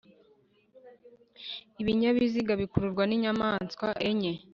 [1.81, 4.33] lbinyabiziga bikururwa n inyamaswa enye